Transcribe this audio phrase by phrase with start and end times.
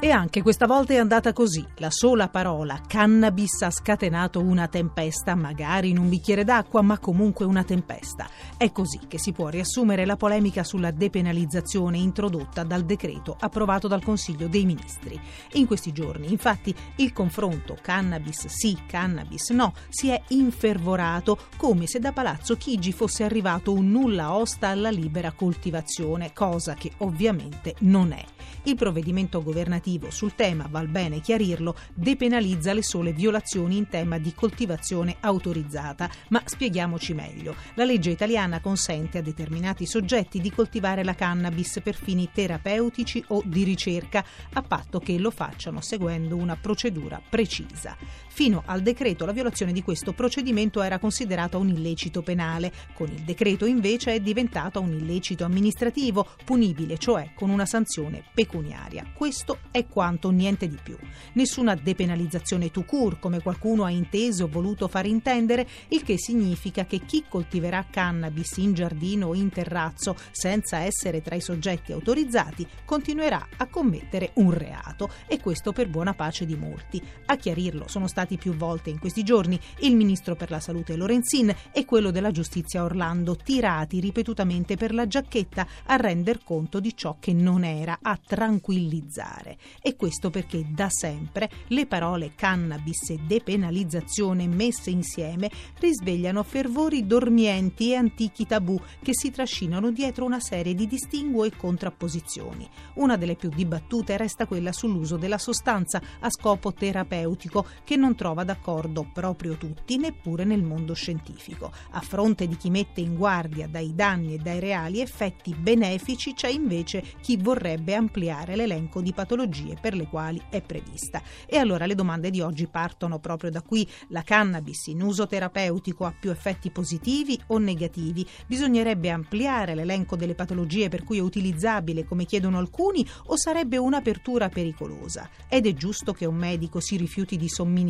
[0.00, 1.66] E anche questa volta è andata così.
[1.78, 7.44] La sola parola cannabis ha scatenato una tempesta, magari in un bicchiere d'acqua, ma comunque
[7.44, 8.28] una tempesta.
[8.56, 14.04] È così che si può riassumere la polemica sulla depenalizzazione introdotta dal decreto approvato dal
[14.04, 15.20] Consiglio dei Ministri.
[15.54, 21.98] In questi giorni, infatti, il confronto cannabis sì, cannabis no si è infervorato come se
[21.98, 28.12] da Palazzo Chigi fosse arrivato un nulla osta alla libera coltivazione, cosa che ovviamente non
[28.12, 28.24] è.
[28.62, 34.34] Il provvedimento governativo sul tema, val bene chiarirlo, depenalizza le sole violazioni in tema di
[34.34, 36.10] coltivazione autorizzata.
[36.28, 37.54] Ma spieghiamoci meglio.
[37.74, 43.42] La legge italiana consente a determinati soggetti di coltivare la cannabis per fini terapeutici o
[43.44, 47.96] di ricerca, a patto che lo facciano seguendo una procedura precisa.
[48.38, 52.70] Fino al decreto la violazione di questo procedimento era considerata un illecito penale.
[52.94, 59.10] Con il decreto invece è diventata un illecito amministrativo, punibile cioè con una sanzione pecuniaria.
[59.12, 60.96] Questo è quanto, niente di più.
[61.32, 66.86] Nessuna depenalizzazione to cure, come qualcuno ha inteso o voluto far intendere, il che significa
[66.86, 72.64] che chi coltiverà cannabis in giardino o in terrazzo senza essere tra i soggetti autorizzati
[72.84, 77.02] continuerà a commettere un reato e questo per buona pace di molti.
[77.26, 81.54] A chiarirlo sono stati più volte in questi giorni il ministro per la salute Lorenzin
[81.72, 87.16] e quello della giustizia Orlando, tirati ripetutamente per la giacchetta a render conto di ciò
[87.18, 89.56] che non era, a tranquillizzare.
[89.80, 97.92] E questo perché da sempre le parole cannabis e depenalizzazione messe insieme risvegliano fervori dormienti
[97.92, 102.68] e antichi tabù che si trascinano dietro una serie di distinguo e contrapposizioni.
[102.94, 108.42] Una delle più dibattute resta quella sull'uso della sostanza a scopo terapeutico che non trova
[108.42, 111.70] d'accordo proprio tutti, neppure nel mondo scientifico.
[111.92, 116.48] A fronte di chi mette in guardia dai danni e dai reali effetti benefici c'è
[116.48, 121.22] invece chi vorrebbe ampliare l'elenco di patologie per le quali è prevista.
[121.46, 123.88] E allora le domande di oggi partono proprio da qui.
[124.08, 128.26] La cannabis in uso terapeutico ha più effetti positivi o negativi?
[128.48, 134.48] Bisognerebbe ampliare l'elenco delle patologie per cui è utilizzabile, come chiedono alcuni, o sarebbe un'apertura
[134.48, 135.30] pericolosa?
[135.48, 137.48] Ed è giusto che un medico si rifiuti di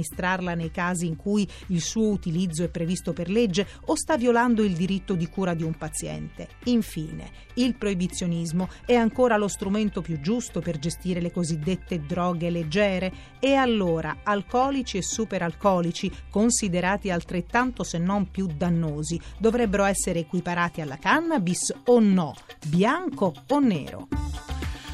[0.09, 4.63] somministrarla nei casi in cui il suo utilizzo è previsto per legge o sta violando
[4.63, 6.49] il diritto di cura di un paziente?
[6.65, 13.13] Infine, il proibizionismo è ancora lo strumento più giusto per gestire le cosiddette droghe leggere?
[13.39, 20.97] E allora alcolici e superalcolici, considerati altrettanto se non più dannosi, dovrebbero essere equiparati alla
[20.97, 22.35] cannabis o no?
[22.67, 24.09] Bianco o nero?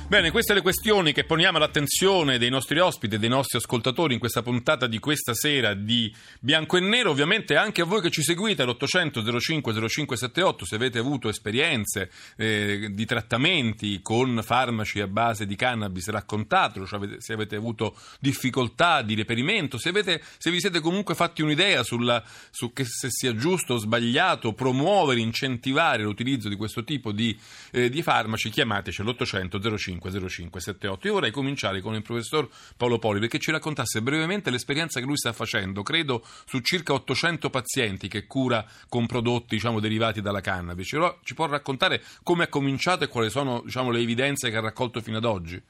[0.07, 4.21] Bene, queste le questioni che poniamo all'attenzione dei nostri ospiti e dei nostri ascoltatori in
[4.21, 7.11] questa puntata di questa sera di Bianco e Nero.
[7.11, 12.91] Ovviamente anche a voi che ci seguite all'800 05 0578 se avete avuto esperienze eh,
[12.93, 19.15] di trattamenti con farmaci a base di cannabis, raccontatelo, cioè se avete avuto difficoltà di
[19.15, 23.75] reperimento, se, avete, se vi siete comunque fatti un'idea sulla, su che se sia giusto
[23.75, 27.37] o sbagliato promuovere, incentivare l'utilizzo di questo tipo di,
[27.73, 31.07] eh, di farmaci, chiamateci all'800 05 050578.
[31.07, 35.17] Io vorrei cominciare con il professor Paolo Poli perché ci raccontasse brevemente l'esperienza che lui
[35.17, 40.87] sta facendo, credo su circa 800 pazienti che cura con prodotti diciamo, derivati dalla cannabis.
[40.87, 44.61] Ci, ci può raccontare come è cominciato e quali sono diciamo, le evidenze che ha
[44.61, 45.63] raccolto fino ad oggi?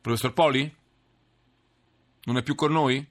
[0.00, 0.74] Professor Poli?
[2.24, 3.04] Non è più con noi?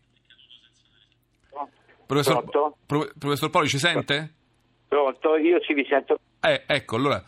[2.05, 2.43] Professor,
[2.85, 4.33] Pro, professor Poli ci sente?
[4.89, 6.19] Pronto, io ci vi sento.
[6.41, 7.23] Eh, ecco, allora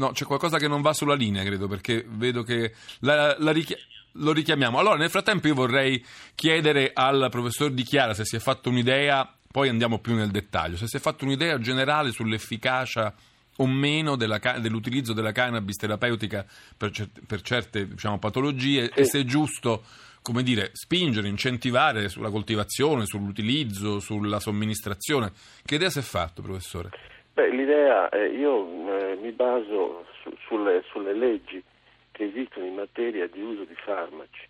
[0.00, 3.76] No, c'è qualcosa che non va sulla linea, credo, perché vedo che la, la richia-
[4.12, 4.78] lo richiamiamo.
[4.78, 6.02] Allora, nel frattempo io vorrei
[6.34, 10.78] chiedere al professor Di Chiara se si è fatto un'idea, poi andiamo più nel dettaglio,
[10.78, 13.14] se si è fatto un'idea generale sull'efficacia
[13.56, 19.00] o meno della, dell'utilizzo della cannabis terapeutica per, cer- per certe diciamo, patologie sì.
[19.00, 19.84] e se è giusto
[20.22, 25.32] come dire, spingere, incentivare sulla coltivazione, sull'utilizzo, sulla somministrazione.
[25.62, 26.90] Che idea si è fatto, professore?
[27.40, 28.66] Beh, l'idea, eh, io
[28.98, 31.64] eh, mi baso su, sulle, sulle, leggi
[32.12, 34.46] che esistono in materia di uso di farmaci.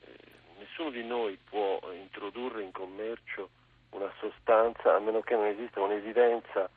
[0.00, 0.16] Eh,
[0.60, 3.50] nessuno di noi può introdurre in commercio
[3.90, 6.70] una sostanza a meno che non esista un'evidenza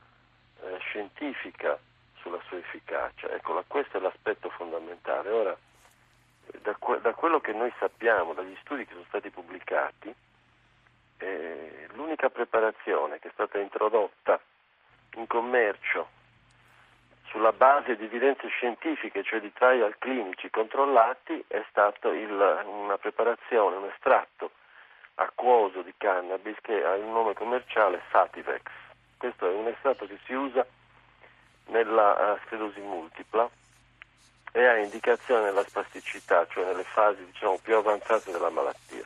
[0.63, 1.80] eh, scientifica
[2.19, 3.30] sulla sua efficacia.
[3.30, 5.30] Ecco, questo è l'aspetto fondamentale.
[5.30, 5.57] Ora,
[6.63, 10.13] da, que- da, quello che noi sappiamo, dagli studi che sono stati pubblicati,
[11.19, 14.38] eh, l'unica preparazione che è stata introdotta
[15.18, 16.08] in commercio
[17.30, 23.90] sulla base di evidenze scientifiche, cioè di trial clinici controllati, è stata una preparazione, un
[23.94, 24.52] estratto
[25.16, 28.62] acquoso di cannabis che ha il nome commerciale Sativex.
[29.18, 30.66] Questo è un estratto che si usa
[31.68, 33.50] nella uh, sclerosi multipla
[34.52, 39.06] e ha indicazione nella spasticità, cioè nelle fasi diciamo, più avanzate della malattia.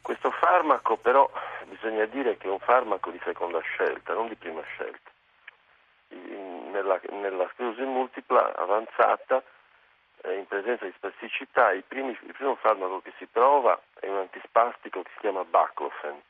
[0.00, 1.28] Questo farmaco però
[1.64, 5.10] bisogna dire che è un farmaco di seconda scelta, non di prima scelta.
[6.08, 9.42] Nella, nella sclerosi multipla avanzata,
[10.22, 14.16] eh, in presenza di spasticità, il, primi, il, primo farmaco che si prova è un
[14.16, 16.20] antispastico che si chiama Baclofen.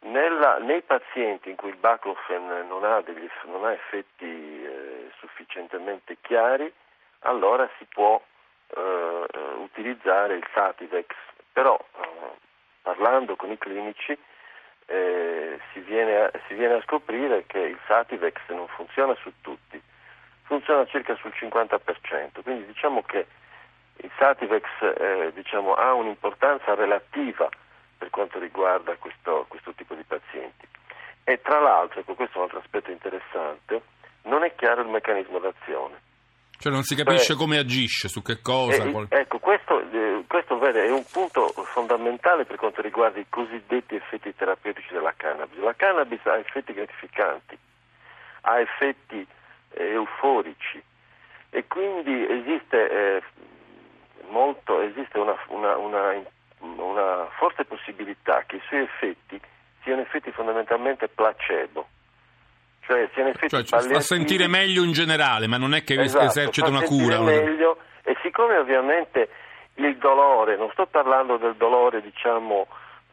[0.00, 6.18] Nella, nei pazienti in cui il Baclofen non ha, degli, non ha effetti eh, sufficientemente
[6.20, 6.70] chiari,
[7.20, 8.22] allora si può
[8.76, 9.26] eh,
[9.56, 11.14] utilizzare il Sativex,
[11.52, 11.78] però
[12.84, 14.16] parlando con i clinici
[14.86, 19.80] eh, si, viene a, si, viene a, scoprire che il Sativex non funziona su tutti,
[20.42, 23.26] funziona circa sul 50%, quindi diciamo che
[23.96, 27.48] il Sativex eh, diciamo, ha un'importanza relativa
[27.96, 30.68] per quanto riguarda questo, questo tipo di pazienti.
[31.24, 33.80] E tra l'altro, ecco, questo è un altro aspetto interessante,
[34.24, 36.02] non è chiaro il meccanismo d'azione.
[36.58, 38.84] Cioè non si capisce Beh, come agisce, su che cosa.
[38.84, 43.96] Eh, ecco, questo, eh, questo vede, è un punto fondamentale per quanto riguarda i cosiddetti
[43.96, 45.58] effetti terapeutici della cannabis.
[45.58, 47.58] La cannabis ha effetti gratificanti,
[48.42, 49.26] ha effetti
[49.72, 50.80] eh, euforici
[51.50, 53.22] e quindi esiste, eh,
[54.28, 56.22] molto, esiste una, una, una,
[56.60, 59.40] una forte possibilità che i suoi effetti
[59.82, 61.88] siano effetti fondamentalmente placebo
[62.86, 66.68] cioè siano effetti cioè, fa sentire meglio in generale, ma non è che esatto, esercita
[66.68, 67.18] una cura.
[67.18, 69.30] meglio e siccome ovviamente
[69.86, 72.66] il dolore, non sto parlando del dolore diciamo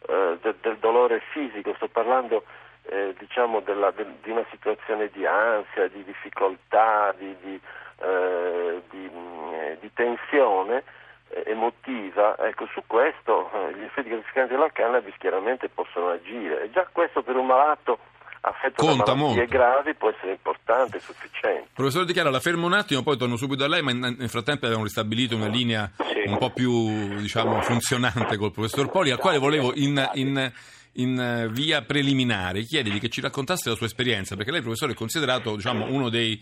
[0.08, 2.44] eh, del, del, dolore fisico, sto parlando
[2.84, 7.60] eh, diciamo della, de, di una situazione di ansia, di difficoltà, di, di,
[8.00, 10.84] eh, di, mm, di tensione
[11.30, 16.64] eh, emotiva, ecco su questo eh, gli effetti gratificanti della cannabis chiaramente possono agire.
[16.64, 18.00] E già questo per un malato
[18.42, 19.56] affetto Conta da malattie molto.
[19.56, 21.70] gravi può essere importante, sufficiente.
[21.74, 24.66] Professor Di Chiara, la fermo un attimo, poi torno subito da lei, ma nel frattempo
[24.66, 26.28] abbiamo ristabilito una linea sì.
[26.30, 30.52] un po' più diciamo, funzionante col professor Poli, al quale volevo in, in
[30.96, 35.56] in via preliminare chiedergli che ci raccontasse la sua esperienza, perché lei, professore, è considerato
[35.56, 36.42] diciamo, uno dei,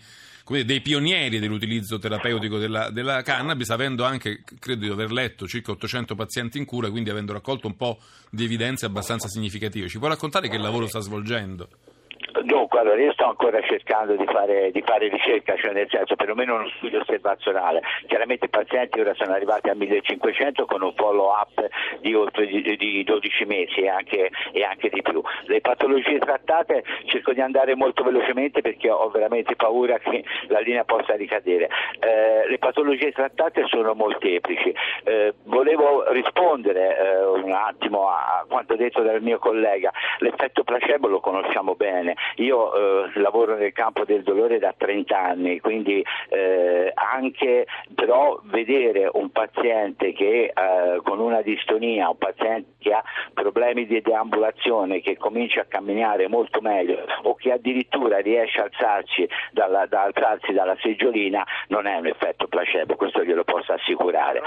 [0.50, 6.14] dei, pionieri dell'utilizzo terapeutico della, della, cannabis, avendo anche, credo di aver letto, circa 800
[6.14, 7.98] pazienti in cura, quindi avendo raccolto un po'
[8.30, 9.88] di evidenze abbastanza significative.
[9.88, 11.68] Ci può raccontare che lavoro sta svolgendo?
[12.42, 16.54] Dunque, allora io sto ancora cercando di fare, di fare, ricerca, cioè nel senso perlomeno
[16.54, 17.82] uno studio osservazionale.
[18.06, 21.68] Chiaramente i pazienti ora sono arrivati a 1500 con un follow up
[22.00, 25.20] di oltre di, di 12 mesi e anche, e anche, di più.
[25.44, 30.84] Le patologie trattate cerco di andare molto velocemente perché ho veramente paura che la linea
[30.84, 31.68] possa ricadere.
[31.98, 34.74] Eh, le patologie trattate sono molteplici.
[35.04, 39.90] Eh, volevo rispondere eh, un attimo a quanto detto dal mio collega.
[40.18, 42.14] L'effetto placebo lo conosciamo bene.
[42.36, 49.08] Io eh, lavoro nel campo del dolore da 30 anni, quindi eh, anche però vedere
[49.12, 53.02] un paziente che eh, con una distonia, un paziente che ha
[53.34, 59.28] problemi di deambulazione, che comincia a camminare molto meglio o che addirittura riesce a alzarsi
[59.52, 64.40] dalla, da alzarsi dalla seggiolina, non è un effetto placebo, questo glielo posso assicurare.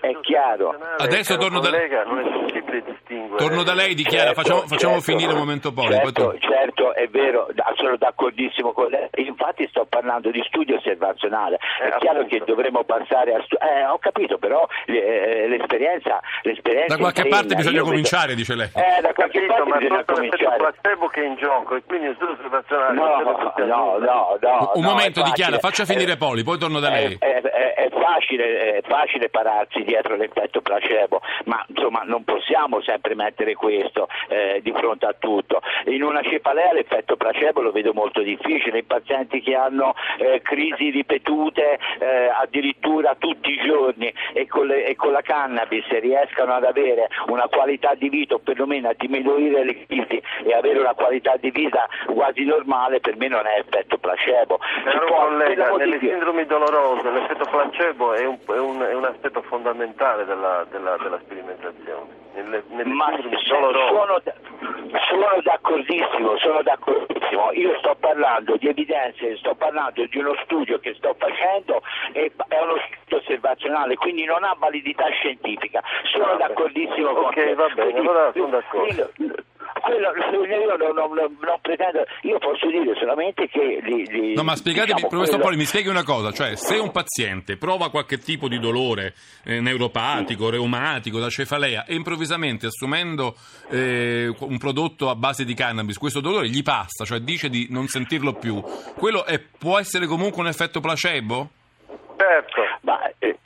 [0.00, 0.76] È chiaro.
[0.98, 1.70] Adesso torno da...
[3.36, 5.86] Torno da lei, dichiara, certo, facciamo, facciamo certo, finire un momento poi.
[5.86, 7.19] Certo, poi certo, è vero,
[7.76, 9.08] sono d'accordissimo con lei.
[9.16, 11.58] Infatti sto parlando di studio osservazionale.
[11.82, 13.66] Eh, è chiaro che dovremmo passare a studio.
[13.66, 18.70] Eh, ho capito, però eh, l'esperienza, l'esperienza, Da qualche parte bisogna cominciare, dice lei.
[18.74, 20.58] Eh, da qualche capito, parte bisogna cominciare.
[20.60, 24.70] Ma placebo che è in gioco e quindi il studio osservazionale no, no, no, no,
[24.74, 27.16] Un no, momento, dichiara, faccia finire Poli, poi torno da lei.
[27.18, 33.14] È, è, è, facile, è facile pararsi dietro l'effetto placebo, ma insomma non possiamo sempre
[33.14, 35.60] mettere questo eh, di fronte a tutto.
[35.86, 40.90] In una cefalea l'effetto placebo lo vedo molto difficile, i pazienti che hanno eh, crisi
[40.90, 46.64] ripetute eh, addirittura tutti i giorni e con, le, e con, la cannabis riescano ad
[46.64, 51.36] avere una qualità di vita o perlomeno a diminuire le crisi e avere una qualità
[51.36, 54.58] di vita quasi normale, per me non è effetto placebo.
[54.84, 60.24] Però collega, nelle sindromi dolorose l'effetto placebo è un, è un, è un aspetto fondamentale
[60.24, 62.18] della, della, della sperimentazione.
[62.34, 63.10] Nelle, nelle Ma
[63.44, 63.72] sono,
[65.08, 67.52] sono d'accordissimo, sono d'accordissimo.
[67.52, 71.82] Io sto parlando di evidenze, sto parlando di uno studio che sto facendo
[72.12, 75.82] e è uno studio osservazionale, quindi non ha validità scientifica.
[76.12, 77.54] Sono d'accordissimo con okay, te.
[77.54, 79.10] va bene, allora sono d'accordo
[79.90, 83.80] quello, io non, non, non, pretendo, io posso dire solamente che...
[83.82, 85.44] Li, li, no, ma spiegatemi, diciamo professor quello...
[85.44, 89.60] Poli, mi spieghi una cosa, cioè se un paziente prova qualche tipo di dolore eh,
[89.60, 90.50] neuropatico, sì.
[90.52, 93.34] reumatico, da cefalea e improvvisamente assumendo
[93.70, 97.88] eh, un prodotto a base di cannabis, questo dolore gli passa, cioè dice di non
[97.88, 98.62] sentirlo più,
[98.96, 101.50] quello è, può essere comunque un effetto placebo?
[102.16, 102.60] Certo.
[102.82, 103.38] Ma, eh,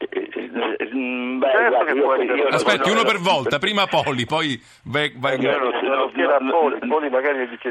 [0.55, 5.13] beh, Certo guarda, che io- Aspetti, no, uno no, per volta, prima Poli, poi vai,
[5.17, 7.71] vai- Io non so- lo chiede a no, Poli, no, Poli magari dice.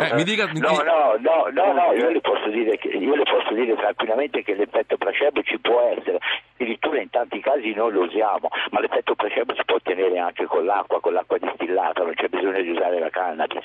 [0.00, 2.88] Eh, mi dica, mi No, dica- no, no, no, no, io le posso dire che
[2.88, 6.18] io le posso dire tranquillamente che l'effetto placebo ci può essere,
[6.54, 10.64] addirittura in tanti casi noi lo usiamo, ma l'effetto placebo si può ottenere anche con
[10.64, 13.64] l'acqua, con l'acqua distillata, non c'è bisogno di usare la cannabis.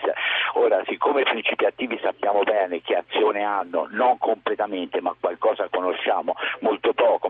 [0.54, 6.36] Ora, siccome i principi attivi sappiamo bene che azione hanno, non completamente, ma qualcosa conosciamo,
[6.60, 7.25] molto poco,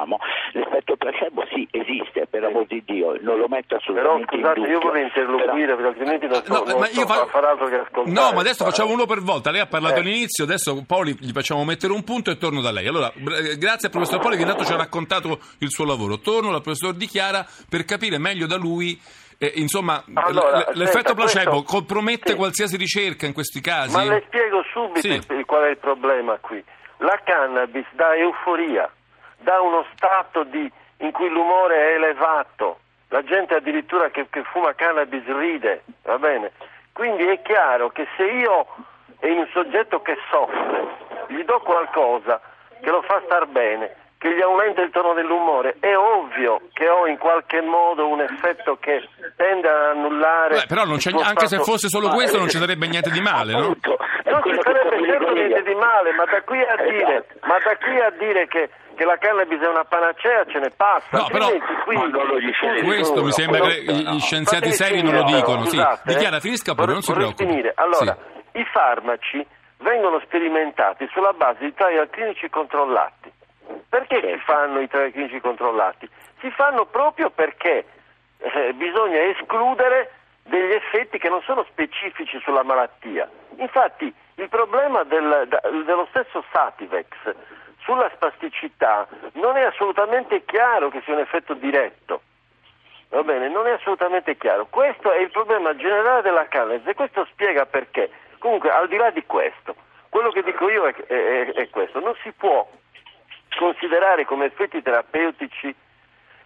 [0.00, 0.18] conosciamo,
[0.52, 4.64] l'effetto placebo sì esiste, per amor di Dio, non lo metto Però assolutamente scusate, in
[4.66, 4.88] io dubbio.
[4.88, 7.74] vorrei interloquire perché altrimenti non so, No, non ma so io fa- far altro che
[7.76, 8.10] ascoltare.
[8.10, 9.50] No, ma adesso facciamo uno per volta.
[9.50, 10.00] Lei ha parlato Eh.
[10.00, 12.86] all'inizio, adesso Poli gli facciamo mettere un punto e torno da lei.
[12.86, 16.18] Allora, br- grazie al professor Poli che intanto ci ha raccontato il suo lavoro.
[16.20, 18.98] Torno dal professor Di Chiara per capire meglio da lui.
[19.42, 22.36] eh, insomma, Allora, l- l'effetto senta, placebo questo- compromette sì.
[22.36, 23.96] qualsiasi ricerca in questi casi?
[23.96, 25.08] Ma le spiego subito Sì.
[25.30, 26.62] il- qual è il problema qui.
[26.98, 28.90] La cannabis dà euforia,
[29.40, 32.78] dà uno stato di- in cui l'umore è elevato,
[33.08, 36.52] la gente addirittura che, che fuma cannabis ride, va bene?
[36.92, 38.66] Quindi è chiaro che se io
[39.20, 40.88] e un soggetto che soffre
[41.28, 42.40] gli do qualcosa
[42.82, 47.06] che lo fa star bene, che gli aumenta il tono dell'umore, è ovvio che ho
[47.06, 50.56] in qualche modo un effetto che tende a annullare...
[50.56, 51.00] Beh, però anche
[51.46, 53.76] se stato- fosse solo questo non ci sarebbe niente di male, no?
[54.42, 57.46] Non che sarebbe certo niente di male, ma da qui a dire, Esatto.
[57.46, 61.06] ma da qui a dire che, che la cannabis è una panacea ce ne passa.
[61.18, 61.48] No, però-
[61.84, 64.18] qui- Ma non lo dice scusi, Questo mi no, sembra no, che gli no.
[64.18, 65.58] scienziati Fatemi seri non lo dicono.
[65.58, 65.76] però, Sì.
[65.76, 66.40] scusate, Dichiara, eh.
[66.40, 67.48] finisca poi, non si Vorrei preoccupi.
[67.48, 67.72] finire.
[67.76, 68.16] Allora,
[68.52, 68.58] Sì.
[68.58, 69.46] i farmaci
[69.78, 73.32] vengono sperimentati sulla base di trial clinici controllati.
[73.88, 76.08] Perché si fanno i trial clinici controllati?
[76.40, 77.84] Si fanno proprio perché
[78.38, 80.12] eh, bisogna escludere
[80.44, 83.28] degli effetti che non sono specifici sulla malattia.
[83.58, 85.48] Infatti il problema del-
[85.84, 87.06] dello stesso Sativex
[87.82, 92.22] sulla spasticità non è assolutamente chiaro che sia un effetto diretto.
[93.08, 94.66] Va bene, non è assolutamente chiaro.
[94.70, 98.10] Questo è il problema generale della cannabis e questo spiega perché.
[98.38, 99.74] Comunque, al di là di questo,
[100.08, 102.68] quello che dico io è, è- è questo, non si può
[103.58, 105.74] considerare come effetti terapeutici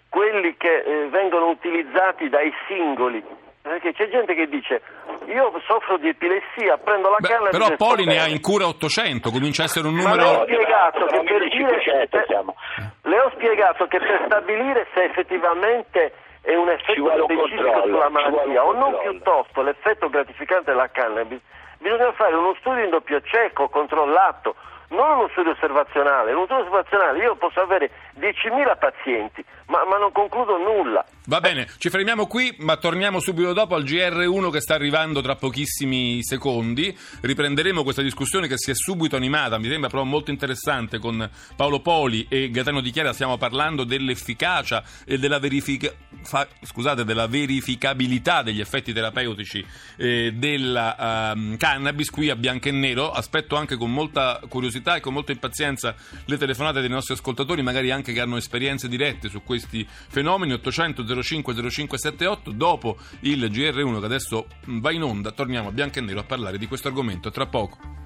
[0.08, 3.22] quelli che eh, vengono utilizzati dai singoli.
[3.64, 4.82] Perché c'è gente che dice
[5.24, 8.66] io soffro di epilessia, prendo la Beh, cannabis però e Poli ne ha in cura
[8.66, 10.42] 800, comincia a essere un Ma le ho numero...
[10.44, 12.54] spiegato che per 1500 dire- siamo.
[13.02, 18.72] le ho spiegato che per stabilire se effettivamente è un effetto specifico sulla malattia o
[18.74, 21.40] non piuttosto l'effetto gratificante della cannabis,
[21.78, 24.56] bisogna fare uno studio in doppio cieco, controllato,
[24.88, 26.32] non uno studio osservazionale.
[26.32, 27.88] In uno studio osservazionale io posso avere
[28.20, 31.02] 10.000 pazienti, ma, ma non concludo nulla.
[31.26, 35.36] Va bene, ci fermiamo qui, ma torniamo subito dopo al GR1 che sta arrivando tra
[35.36, 36.94] pochissimi secondi.
[37.22, 41.26] Riprenderemo questa discussione che si è subito animata, mi sembra però molto interessante, con
[41.56, 43.14] Paolo Poli e Gaetano Di Chiara.
[43.14, 49.64] Stiamo parlando dell'efficacia e della, verifica- fa- scusate, della verificabilità degli effetti terapeutici
[49.96, 53.10] eh, della ehm, cannabis qui a bianco e nero.
[53.10, 55.94] Aspetto anche con molta curiosità e con molta impazienza
[56.26, 60.52] le telefonate dei nostri ascoltatori, magari anche che hanno esperienze dirette su questi fenomeni.
[60.52, 66.02] 800 05 0578 dopo il GR1 che adesso va in onda torniamo a bianco e
[66.02, 67.30] nero a parlare di questo argomento.
[67.30, 68.03] Tra poco